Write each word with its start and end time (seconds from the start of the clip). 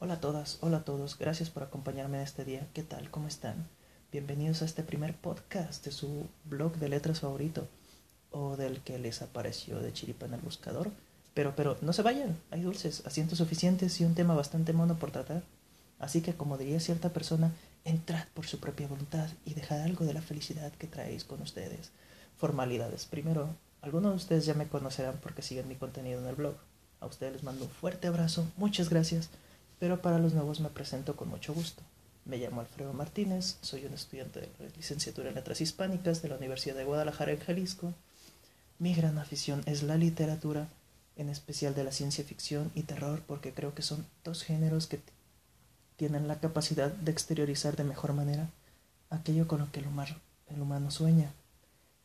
Hola 0.00 0.14
a 0.14 0.20
todas, 0.20 0.58
hola 0.60 0.76
a 0.76 0.84
todos, 0.84 1.18
gracias 1.18 1.50
por 1.50 1.64
acompañarme 1.64 2.18
en 2.18 2.22
este 2.22 2.44
día. 2.44 2.68
¿Qué 2.72 2.84
tal? 2.84 3.10
¿Cómo 3.10 3.26
están? 3.26 3.68
Bienvenidos 4.12 4.62
a 4.62 4.64
este 4.64 4.84
primer 4.84 5.16
podcast 5.16 5.84
de 5.84 5.90
su 5.90 6.28
blog 6.44 6.76
de 6.76 6.88
letras 6.88 7.18
favorito 7.18 7.66
o 8.30 8.56
del 8.56 8.80
que 8.82 9.00
les 9.00 9.22
apareció 9.22 9.80
de 9.80 9.92
chiripa 9.92 10.26
en 10.26 10.34
el 10.34 10.40
buscador. 10.40 10.92
Pero, 11.34 11.56
pero, 11.56 11.78
no 11.80 11.92
se 11.92 12.02
vayan, 12.02 12.38
hay 12.52 12.60
dulces, 12.60 13.02
asientos 13.06 13.38
suficientes 13.38 14.00
y 14.00 14.04
un 14.04 14.14
tema 14.14 14.36
bastante 14.36 14.72
mono 14.72 14.94
por 14.94 15.10
tratar. 15.10 15.42
Así 15.98 16.20
que, 16.20 16.34
como 16.34 16.58
diría 16.58 16.78
cierta 16.78 17.12
persona, 17.12 17.50
entrad 17.84 18.28
por 18.34 18.46
su 18.46 18.60
propia 18.60 18.86
voluntad 18.86 19.28
y 19.44 19.54
dejad 19.54 19.82
algo 19.82 20.04
de 20.04 20.14
la 20.14 20.22
felicidad 20.22 20.70
que 20.74 20.86
traéis 20.86 21.24
con 21.24 21.42
ustedes. 21.42 21.90
Formalidades. 22.36 23.06
Primero, 23.06 23.48
algunos 23.82 24.12
de 24.12 24.16
ustedes 24.18 24.46
ya 24.46 24.54
me 24.54 24.68
conocerán 24.68 25.18
porque 25.20 25.42
siguen 25.42 25.66
mi 25.66 25.74
contenido 25.74 26.20
en 26.20 26.28
el 26.28 26.36
blog. 26.36 26.54
A 27.00 27.06
ustedes 27.06 27.32
les 27.32 27.42
mando 27.42 27.64
un 27.64 27.70
fuerte 27.70 28.06
abrazo, 28.06 28.46
muchas 28.56 28.90
gracias 28.90 29.28
pero 29.78 30.02
para 30.02 30.18
los 30.18 30.34
nuevos 30.34 30.60
me 30.60 30.68
presento 30.68 31.16
con 31.16 31.28
mucho 31.28 31.54
gusto. 31.54 31.82
Me 32.24 32.36
llamo 32.36 32.60
Alfredo 32.60 32.92
Martínez, 32.92 33.56
soy 33.62 33.86
un 33.86 33.94
estudiante 33.94 34.40
de 34.40 34.70
licenciatura 34.76 35.30
en 35.30 35.34
Letras 35.34 35.60
Hispánicas 35.60 36.20
de 36.20 36.28
la 36.28 36.36
Universidad 36.36 36.76
de 36.76 36.84
Guadalajara 36.84 37.32
en 37.32 37.40
Jalisco. 37.40 37.94
Mi 38.78 38.94
gran 38.94 39.18
afición 39.18 39.62
es 39.66 39.82
la 39.82 39.96
literatura, 39.96 40.68
en 41.16 41.30
especial 41.30 41.74
de 41.74 41.84
la 41.84 41.92
ciencia 41.92 42.24
ficción 42.24 42.70
y 42.74 42.82
terror, 42.82 43.22
porque 43.26 43.54
creo 43.54 43.74
que 43.74 43.82
son 43.82 44.06
dos 44.24 44.44
géneros 44.44 44.86
que 44.86 45.00
tienen 45.96 46.28
la 46.28 46.38
capacidad 46.38 46.92
de 46.92 47.10
exteriorizar 47.10 47.76
de 47.76 47.84
mejor 47.84 48.12
manera 48.12 48.48
aquello 49.10 49.48
con 49.48 49.60
lo 49.60 49.72
que 49.72 49.80
el, 49.80 49.86
humano 50.60 50.90
sueña. 50.90 51.32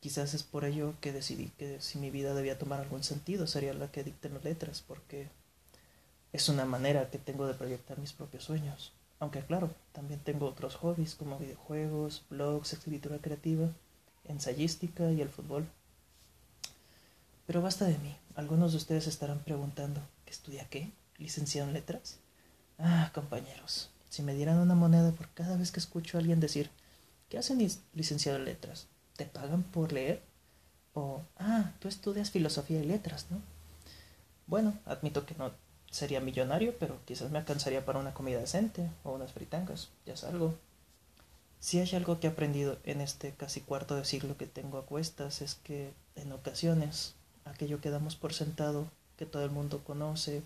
Quizás 0.00 0.34
es 0.34 0.42
por 0.42 0.64
ello 0.64 0.94
que 1.00 1.12
decidí 1.12 1.48
que 1.58 1.80
si 1.80 1.98
mi 1.98 2.10
vida 2.10 2.34
debía 2.34 2.58
tomar 2.58 2.80
algún 2.80 3.04
sentido 3.04 3.46
sería 3.46 3.74
la 3.74 3.90
que 3.90 4.04
dicten 4.04 4.34
las 4.34 4.44
letras, 4.44 4.82
porque 4.86 5.28
es 6.32 6.48
una 6.48 6.64
manera 6.64 7.10
que 7.10 7.18
tengo 7.18 7.46
de 7.46 7.54
proyectar 7.54 7.98
mis 7.98 8.12
propios 8.12 8.44
sueños. 8.44 8.92
Aunque 9.20 9.40
claro, 9.42 9.70
también 9.92 10.20
tengo 10.20 10.46
otros 10.46 10.76
hobbies 10.76 11.14
como 11.14 11.38
videojuegos, 11.38 12.24
blogs, 12.30 12.72
escritura 12.72 13.18
creativa, 13.18 13.68
ensayística 14.24 15.12
y 15.12 15.20
el 15.20 15.28
fútbol. 15.28 15.66
Pero 17.46 17.62
basta 17.62 17.84
de 17.84 17.98
mí. 17.98 18.16
Algunos 18.34 18.72
de 18.72 18.78
ustedes 18.78 19.06
estarán 19.06 19.40
preguntando, 19.40 20.00
¿qué 20.24 20.30
estudia 20.30 20.68
qué? 20.68 20.90
¿Licenciado 21.18 21.68
en 21.68 21.74
letras? 21.74 22.18
Ah, 22.78 23.10
compañeros, 23.14 23.90
si 24.08 24.22
me 24.22 24.34
dieran 24.34 24.58
una 24.58 24.74
moneda 24.74 25.12
por 25.12 25.28
cada 25.30 25.56
vez 25.56 25.70
que 25.70 25.80
escucho 25.80 26.16
a 26.16 26.20
alguien 26.20 26.40
decir, 26.40 26.70
¿qué 27.28 27.38
hacen 27.38 27.66
licenciado 27.92 28.38
en 28.38 28.46
letras? 28.46 28.86
¿Te 29.16 29.26
pagan 29.26 29.62
por 29.62 29.92
leer? 29.92 30.22
O, 30.94 31.20
ah, 31.38 31.72
tú 31.78 31.88
estudias 31.88 32.30
filosofía 32.30 32.80
y 32.80 32.86
letras, 32.86 33.26
¿no? 33.30 33.40
Bueno, 34.46 34.78
admito 34.84 35.24
que 35.26 35.34
no 35.34 35.52
sería 35.92 36.20
millonario, 36.20 36.74
pero 36.80 36.98
quizás 37.04 37.30
me 37.30 37.38
alcanzaría 37.38 37.84
para 37.84 38.00
una 38.00 38.14
comida 38.14 38.40
decente 38.40 38.90
o 39.04 39.12
unas 39.12 39.30
fritangas, 39.30 39.90
ya 40.04 40.16
salgo. 40.16 40.54
Si 41.60 41.78
hay 41.78 41.94
algo 41.94 42.18
que 42.18 42.26
he 42.26 42.30
aprendido 42.30 42.78
en 42.82 43.00
este 43.00 43.32
casi 43.32 43.60
cuarto 43.60 43.94
de 43.94 44.04
siglo 44.04 44.36
que 44.36 44.46
tengo 44.46 44.78
a 44.78 44.86
cuestas 44.86 45.42
es 45.42 45.54
que 45.54 45.92
en 46.16 46.32
ocasiones 46.32 47.14
aquello 47.44 47.80
que 47.80 47.90
damos 47.90 48.16
por 48.16 48.32
sentado, 48.32 48.86
que 49.16 49.26
todo 49.26 49.44
el 49.44 49.50
mundo 49.50 49.84
conoce, 49.84 50.42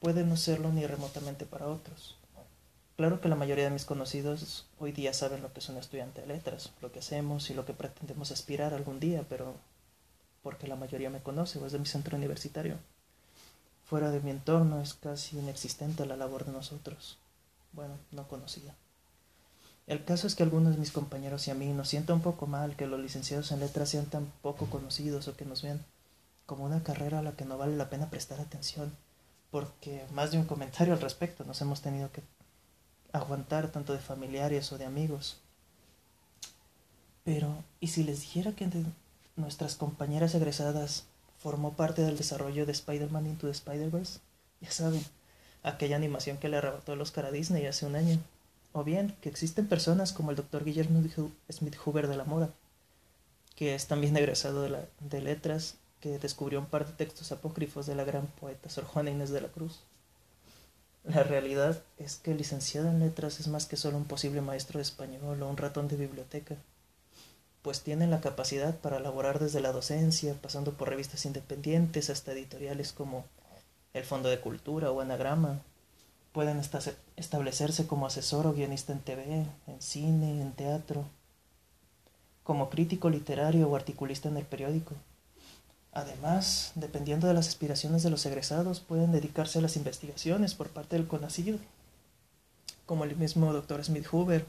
puede 0.00 0.24
no 0.24 0.36
serlo 0.36 0.72
ni 0.72 0.86
remotamente 0.86 1.46
para 1.46 1.68
otros. 1.68 2.16
Claro 2.96 3.20
que 3.20 3.28
la 3.28 3.36
mayoría 3.36 3.64
de 3.64 3.70
mis 3.70 3.84
conocidos 3.84 4.66
hoy 4.78 4.92
día 4.92 5.12
saben 5.12 5.42
lo 5.42 5.52
que 5.52 5.60
es 5.60 5.68
un 5.68 5.76
estudiante 5.76 6.22
de 6.22 6.28
letras, 6.28 6.72
lo 6.80 6.90
que 6.90 7.00
hacemos 7.00 7.50
y 7.50 7.54
lo 7.54 7.66
que 7.66 7.74
pretendemos 7.74 8.30
aspirar 8.30 8.72
algún 8.72 8.98
día, 8.98 9.24
pero 9.28 9.54
porque 10.42 10.68
la 10.68 10.76
mayoría 10.76 11.10
me 11.10 11.22
conoce 11.22 11.58
o 11.58 11.66
es 11.66 11.72
de 11.72 11.78
mi 11.78 11.86
centro 11.86 12.16
universitario. 12.16 12.78
Fuera 13.84 14.10
de 14.10 14.20
mi 14.20 14.30
entorno 14.30 14.80
es 14.80 14.94
casi 14.94 15.38
inexistente 15.38 16.06
la 16.06 16.16
labor 16.16 16.44
de 16.44 16.52
nosotros. 16.52 17.18
Bueno, 17.72 17.94
no 18.12 18.26
conocida. 18.28 18.74
El 19.86 20.04
caso 20.04 20.26
es 20.26 20.34
que 20.34 20.42
algunos 20.42 20.72
de 20.72 20.80
mis 20.80 20.92
compañeros 20.92 21.46
y 21.46 21.50
a 21.50 21.54
mí 21.54 21.66
nos 21.72 21.88
sienta 21.88 22.14
un 22.14 22.22
poco 22.22 22.46
mal 22.46 22.74
que 22.74 22.86
los 22.86 22.98
licenciados 22.98 23.52
en 23.52 23.60
letras 23.60 23.90
sean 23.90 24.06
tan 24.06 24.32
poco 24.40 24.66
conocidos 24.66 25.28
o 25.28 25.36
que 25.36 25.44
nos 25.44 25.62
vean 25.62 25.84
como 26.46 26.64
una 26.64 26.82
carrera 26.82 27.18
a 27.18 27.22
la 27.22 27.32
que 27.32 27.44
no 27.44 27.58
vale 27.58 27.76
la 27.76 27.90
pena 27.90 28.08
prestar 28.08 28.40
atención, 28.40 28.96
porque 29.50 30.06
más 30.12 30.30
de 30.30 30.38
un 30.38 30.44
comentario 30.44 30.94
al 30.94 31.00
respecto 31.00 31.44
nos 31.44 31.60
hemos 31.60 31.82
tenido 31.82 32.10
que 32.12 32.22
aguantar 33.12 33.68
tanto 33.68 33.92
de 33.92 33.98
familiares 33.98 34.72
o 34.72 34.78
de 34.78 34.86
amigos. 34.86 35.36
Pero, 37.24 37.54
¿y 37.80 37.88
si 37.88 38.04
les 38.04 38.20
dijera 38.20 38.52
que 38.52 38.64
entre 38.64 38.84
nuestras 39.36 39.76
compañeras 39.76 40.34
egresadas 40.34 41.04
formó 41.44 41.74
parte 41.74 42.00
del 42.00 42.16
desarrollo 42.16 42.64
de 42.64 42.72
Spider-Man 42.72 43.26
Into 43.26 43.46
the 43.46 43.52
Spider-Verse. 43.52 44.20
Ya 44.62 44.70
saben, 44.70 45.04
aquella 45.62 45.94
animación 45.94 46.38
que 46.38 46.48
le 46.48 46.56
arrebató 46.56 46.94
el 46.94 47.02
Oscar 47.02 47.26
a 47.26 47.30
Disney 47.30 47.66
hace 47.66 47.84
un 47.84 47.96
año. 47.96 48.18
O 48.72 48.82
bien, 48.82 49.14
que 49.20 49.28
existen 49.28 49.68
personas 49.68 50.14
como 50.14 50.30
el 50.30 50.38
doctor 50.38 50.64
Guillermo 50.64 51.04
Smith 51.52 51.76
Hoover 51.76 52.08
de 52.08 52.16
la 52.16 52.24
Mora, 52.24 52.48
que 53.56 53.74
es 53.74 53.86
también 53.88 54.16
egresado 54.16 54.62
de, 54.62 54.70
la, 54.70 54.86
de 55.00 55.20
letras, 55.20 55.74
que 56.00 56.18
descubrió 56.18 56.60
un 56.60 56.66
par 56.66 56.86
de 56.86 56.94
textos 56.94 57.30
apócrifos 57.30 57.84
de 57.84 57.94
la 57.94 58.04
gran 58.04 58.26
poeta 58.26 58.70
Sor 58.70 58.84
Juana 58.84 59.10
Inés 59.10 59.28
de 59.28 59.42
la 59.42 59.48
Cruz. 59.48 59.80
La 61.04 61.24
realidad 61.24 61.82
es 61.98 62.16
que 62.16 62.30
el 62.30 62.38
licenciado 62.38 62.88
en 62.88 63.00
letras 63.00 63.38
es 63.38 63.48
más 63.48 63.66
que 63.66 63.76
solo 63.76 63.98
un 63.98 64.06
posible 64.06 64.40
maestro 64.40 64.78
de 64.78 64.82
español 64.84 65.42
o 65.42 65.50
un 65.50 65.58
ratón 65.58 65.88
de 65.88 65.96
biblioteca 65.96 66.56
pues 67.64 67.80
tienen 67.80 68.10
la 68.10 68.20
capacidad 68.20 68.76
para 68.76 68.98
elaborar 68.98 69.38
desde 69.38 69.62
la 69.62 69.72
docencia, 69.72 70.34
pasando 70.42 70.74
por 70.74 70.90
revistas 70.90 71.24
independientes 71.24 72.10
hasta 72.10 72.32
editoriales 72.32 72.92
como 72.92 73.24
el 73.94 74.04
Fondo 74.04 74.28
de 74.28 74.38
Cultura 74.38 74.92
o 74.92 75.00
Anagrama. 75.00 75.62
Pueden 76.32 76.60
establecerse 77.16 77.86
como 77.86 78.06
asesor 78.06 78.46
o 78.46 78.52
guionista 78.52 78.92
en 78.92 79.00
TV, 79.00 79.46
en 79.66 79.80
cine, 79.80 80.42
en 80.42 80.52
teatro, 80.52 81.06
como 82.42 82.68
crítico 82.68 83.08
literario 83.08 83.66
o 83.66 83.76
articulista 83.76 84.28
en 84.28 84.36
el 84.36 84.44
periódico. 84.44 84.92
Además, 85.90 86.72
dependiendo 86.74 87.28
de 87.28 87.34
las 87.34 87.48
aspiraciones 87.48 88.02
de 88.02 88.10
los 88.10 88.26
egresados, 88.26 88.80
pueden 88.80 89.10
dedicarse 89.10 89.60
a 89.60 89.62
las 89.62 89.76
investigaciones 89.76 90.54
por 90.54 90.68
parte 90.68 90.96
del 90.96 91.06
CONACYT, 91.06 91.58
como 92.84 93.04
el 93.04 93.16
mismo 93.16 93.54
doctor 93.54 93.82
Smith 93.82 94.06
Hoover, 94.08 94.44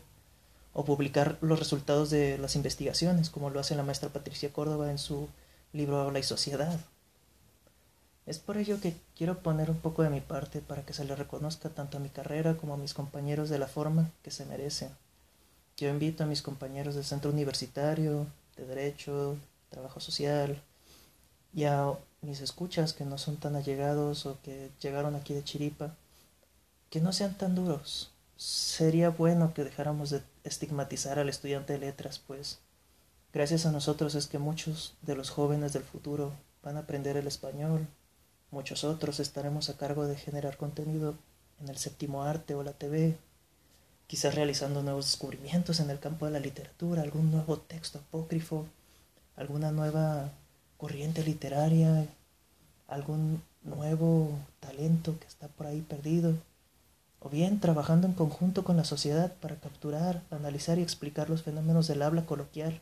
o 0.75 0.83
publicar 0.83 1.37
los 1.39 1.57
resultados 1.57 2.09
de 2.09 2.37
las 2.37 2.57
investigaciones, 2.57 3.29
como 3.29 3.49
lo 3.49 3.61
hace 3.61 3.75
la 3.75 3.83
maestra 3.83 4.09
Patricia 4.09 4.51
Córdoba 4.51 4.91
en 4.91 4.97
su 4.97 5.29
libro 5.71 6.01
Habla 6.01 6.19
y 6.19 6.23
Sociedad. 6.23 6.77
Es 8.25 8.39
por 8.39 8.57
ello 8.57 8.81
que 8.81 8.93
quiero 9.15 9.39
poner 9.39 9.69
un 9.69 9.79
poco 9.79 10.03
de 10.03 10.09
mi 10.09 10.19
parte 10.19 10.59
para 10.59 10.81
que 10.81 10.91
se 10.91 11.05
le 11.05 11.15
reconozca 11.15 11.69
tanto 11.69 11.95
a 11.95 12.01
mi 12.01 12.09
carrera 12.09 12.57
como 12.57 12.73
a 12.73 12.77
mis 12.77 12.93
compañeros 12.93 13.47
de 13.49 13.57
la 13.57 13.67
forma 13.67 14.11
que 14.21 14.31
se 14.31 14.45
merecen. 14.45 14.89
Yo 15.77 15.87
invito 15.89 16.25
a 16.25 16.27
mis 16.27 16.41
compañeros 16.41 16.95
del 16.95 17.05
centro 17.05 17.31
universitario, 17.31 18.27
de 18.57 18.65
derecho, 18.65 19.37
trabajo 19.69 20.01
social, 20.01 20.61
y 21.53 21.63
a 21.63 21.93
mis 22.21 22.41
escuchas 22.41 22.91
que 22.91 23.05
no 23.05 23.17
son 23.17 23.37
tan 23.37 23.55
allegados 23.55 24.25
o 24.25 24.37
que 24.43 24.71
llegaron 24.81 25.15
aquí 25.15 25.33
de 25.33 25.43
chiripa, 25.45 25.95
que 26.89 26.99
no 26.99 27.13
sean 27.13 27.37
tan 27.37 27.55
duros, 27.55 28.11
sería 28.37 29.09
bueno 29.09 29.53
que 29.53 29.63
dejáramos 29.63 30.09
de 30.09 30.21
estigmatizar 30.43 31.19
al 31.19 31.29
estudiante 31.29 31.73
de 31.73 31.79
letras, 31.79 32.19
pues. 32.19 32.59
Gracias 33.33 33.65
a 33.65 33.71
nosotros 33.71 34.15
es 34.15 34.27
que 34.27 34.39
muchos 34.39 34.95
de 35.01 35.15
los 35.15 35.29
jóvenes 35.29 35.73
del 35.73 35.83
futuro 35.83 36.33
van 36.63 36.77
a 36.77 36.81
aprender 36.81 37.17
el 37.17 37.27
español, 37.27 37.87
muchos 38.51 38.83
otros 38.83 39.19
estaremos 39.19 39.69
a 39.69 39.77
cargo 39.77 40.07
de 40.07 40.15
generar 40.15 40.57
contenido 40.57 41.15
en 41.61 41.69
el 41.69 41.77
séptimo 41.77 42.23
arte 42.23 42.55
o 42.55 42.63
la 42.63 42.73
TV, 42.73 43.17
quizás 44.07 44.35
realizando 44.35 44.83
nuevos 44.83 45.05
descubrimientos 45.05 45.79
en 45.79 45.89
el 45.89 45.99
campo 45.99 46.25
de 46.25 46.31
la 46.31 46.39
literatura, 46.39 47.01
algún 47.01 47.31
nuevo 47.31 47.57
texto 47.57 47.99
apócrifo, 47.99 48.67
alguna 49.35 49.71
nueva 49.71 50.31
corriente 50.77 51.23
literaria, 51.23 52.07
algún 52.87 53.41
nuevo 53.63 54.31
talento 54.59 55.17
que 55.19 55.27
está 55.27 55.47
por 55.47 55.67
ahí 55.67 55.81
perdido 55.81 56.35
o 57.25 57.29
bien 57.29 57.59
trabajando 57.59 58.05
en 58.05 58.13
conjunto 58.13 58.63
con 58.63 58.77
la 58.77 58.83
sociedad 58.83 59.33
para 59.41 59.55
capturar, 59.55 60.21
analizar 60.29 60.77
y 60.77 60.83
explicar 60.83 61.27
los 61.27 61.41
fenómenos 61.41 61.87
del 61.87 62.03
habla 62.03 62.27
coloquial 62.27 62.81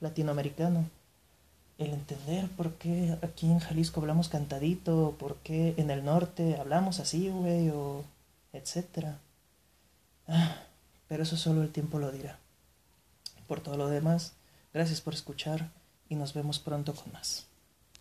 latinoamericano. 0.00 0.84
El 1.78 1.94
entender 1.94 2.48
por 2.50 2.74
qué 2.74 3.16
aquí 3.22 3.50
en 3.50 3.60
Jalisco 3.60 4.00
hablamos 4.00 4.28
cantadito, 4.28 5.16
por 5.18 5.36
qué 5.36 5.72
en 5.78 5.90
el 5.90 6.04
norte 6.04 6.58
hablamos 6.60 7.00
así, 7.00 7.30
güey, 7.30 7.70
o 7.70 8.04
etcétera. 8.52 9.20
Ah, 10.26 10.56
pero 11.08 11.22
eso 11.22 11.38
solo 11.38 11.62
el 11.62 11.72
tiempo 11.72 11.98
lo 11.98 12.12
dirá. 12.12 12.38
Por 13.46 13.60
todo 13.60 13.78
lo 13.78 13.88
demás, 13.88 14.34
gracias 14.74 15.00
por 15.00 15.14
escuchar 15.14 15.70
y 16.10 16.14
nos 16.14 16.34
vemos 16.34 16.58
pronto 16.58 16.94
con 16.94 17.10
más. 17.10 17.47